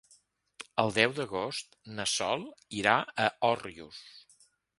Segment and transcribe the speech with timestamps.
[0.83, 2.47] El deu d'agost na Sol
[2.81, 4.03] irà a Òrrius.